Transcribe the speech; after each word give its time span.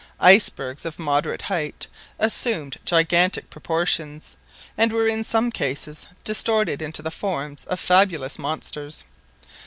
Icebergs 0.19 0.83
of 0.83 0.97
moderate 0.97 1.43
height 1.43 1.85
assumed 2.17 2.77
gigantic 2.85 3.51
proportions, 3.51 4.35
and 4.75 4.91
were 4.91 5.07
in 5.07 5.23
some 5.23 5.51
cases 5.51 6.07
distorted 6.23 6.81
into 6.81 7.03
the 7.03 7.11
forms 7.11 7.65
of 7.65 7.79
fabulous 7.79 8.39
monsters. 8.39 9.03